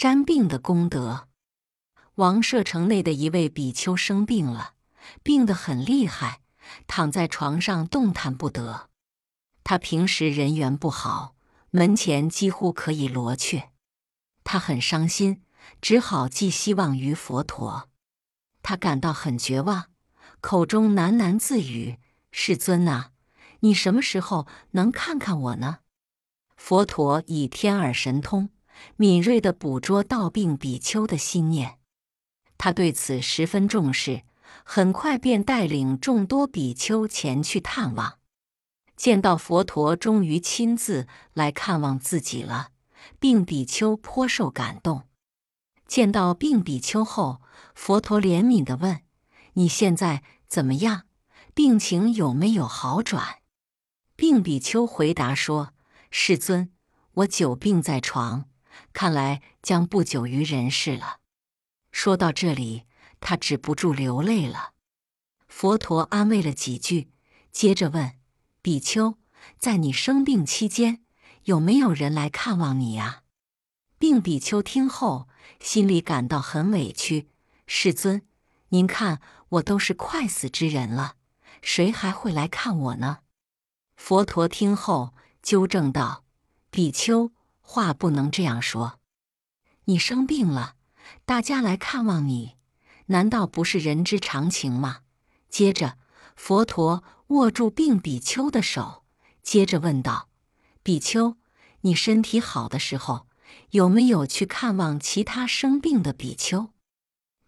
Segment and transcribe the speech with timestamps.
[0.00, 1.28] 沾病的功德。
[2.14, 4.72] 王舍城内的一位比丘生病了，
[5.22, 6.40] 病得很厉害，
[6.86, 8.88] 躺在床上动弹不得。
[9.62, 11.34] 他平时人缘不好，
[11.68, 13.72] 门前几乎可以罗雀。
[14.42, 15.42] 他很伤心，
[15.82, 17.90] 只好寄希望于佛陀。
[18.62, 19.90] 他感到很绝望，
[20.40, 21.98] 口中喃喃自语
[22.32, 23.10] ：“世尊啊，
[23.58, 25.80] 你什么时候能看看我呢？”
[26.56, 28.48] 佛陀以天耳神通，
[28.96, 31.78] 敏锐地捕捉到病比丘的心念。
[32.58, 34.22] 他对此十分重视，
[34.64, 38.18] 很快便带领众多比丘前去探望。
[38.96, 42.68] 见到佛陀终于亲自来看望自己了，
[43.18, 45.04] 病比丘颇受感动。
[45.86, 47.40] 见到病比丘后，
[47.74, 49.00] 佛陀怜悯地问
[49.54, 51.04] ：“你现在怎么样？
[51.54, 53.38] 病情有没有好转？”
[54.14, 55.72] 病比丘回答说
[56.12, 56.70] ：“世尊，
[57.14, 58.49] 我久病在床，
[58.92, 61.18] 看来将不久于人世了。”
[61.92, 62.84] 说到这里，
[63.20, 64.72] 他止不住流泪了。
[65.48, 67.10] 佛陀安慰了几句，
[67.50, 68.12] 接着问
[68.62, 69.18] ：“比丘，
[69.58, 71.04] 在你生病期间，
[71.44, 73.22] 有没有人来看望你呀？”
[73.98, 75.28] 病比丘听后，
[75.60, 77.28] 心里感到很委屈。
[77.66, 78.22] 世尊，
[78.70, 81.16] 您看我都是快死之人了，
[81.60, 83.18] 谁还会来看我呢？
[83.96, 86.24] 佛陀听后纠正道
[86.70, 87.32] ：“比丘，
[87.72, 88.98] 话不能这样说。
[89.84, 90.74] 你生病了。”
[91.24, 92.56] 大家来看望你，
[93.06, 95.00] 难道不是人之常情吗？
[95.48, 95.96] 接着，
[96.34, 99.04] 佛陀握住病比丘的手，
[99.42, 100.28] 接着问道
[100.82, 101.36] ：“比丘，
[101.82, 103.26] 你身体好的时候，
[103.70, 106.72] 有没有去看望其他生病的比丘？”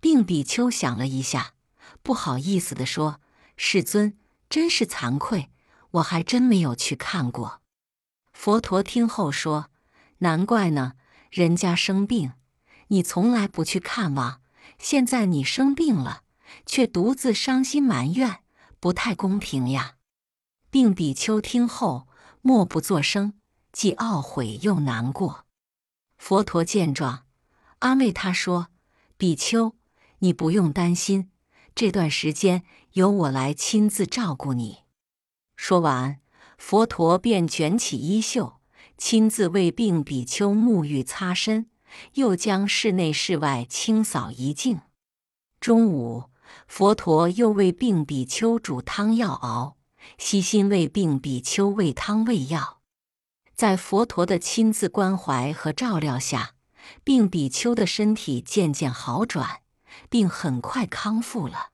[0.00, 1.54] 病比丘想了一下，
[2.02, 3.20] 不好意思地说
[3.56, 4.16] ：“世尊，
[4.48, 5.50] 真是惭愧，
[5.92, 7.60] 我还真没有去看过。”
[8.32, 9.69] 佛陀听后说
[10.20, 10.94] ：“难怪呢，
[11.30, 12.32] 人家生病。”
[12.92, 14.40] 你从来不去看望，
[14.76, 16.24] 现在你生病了，
[16.66, 18.40] 却独自伤心埋怨，
[18.80, 19.94] 不太公平呀！
[20.70, 22.08] 病比丘听后
[22.42, 23.34] 默不作声，
[23.72, 25.46] 既懊悔又难过。
[26.18, 27.26] 佛陀见状，
[27.78, 28.70] 安慰他说
[29.16, 29.76] ：“比丘，
[30.18, 31.30] 你不用担心，
[31.76, 34.78] 这段时间由我来亲自照顾你。”
[35.54, 36.18] 说完，
[36.58, 38.59] 佛陀便卷起衣袖，
[39.00, 41.66] 亲自为病比丘沐浴擦身。
[42.14, 44.80] 又将室内室外清扫一净。
[45.58, 46.30] 中午，
[46.68, 49.76] 佛陀又为病比丘煮汤药熬，
[50.16, 52.78] 悉心为病比丘喂汤喂药。
[53.56, 56.54] 在佛陀的亲自关怀和照料下，
[57.02, 59.62] 病比丘的身体渐渐好转，
[60.08, 61.70] 并很快康复了。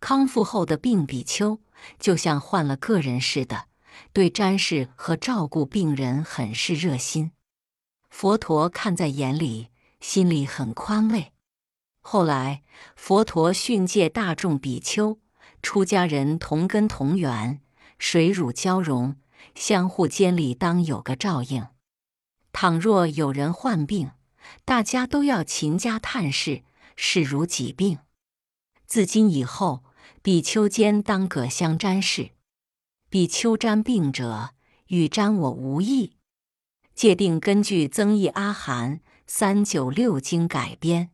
[0.00, 1.60] 康复后的病比丘
[1.98, 3.68] 就像换了个人似的，
[4.12, 7.32] 对瞻视和照顾病人很是热心。
[8.08, 9.68] 佛陀看在眼里，
[10.00, 11.32] 心里很宽慰。
[12.00, 12.62] 后来，
[12.96, 15.18] 佛陀训诫大众比丘：
[15.62, 17.60] 出家人同根同源，
[17.98, 19.16] 水乳交融，
[19.54, 21.66] 相互间里当有个照应。
[22.52, 24.10] 倘若有人患病，
[24.64, 26.64] 大家都要勤加探视，
[26.96, 27.98] 视如己病。
[28.86, 29.84] 自今以后，
[30.20, 32.30] 比丘间当各相瞻视。
[33.10, 34.50] 比丘瞻病者，
[34.86, 36.12] 与瞻我无异。
[36.94, 41.10] 界定根据《曾益阿含三九六经》改编。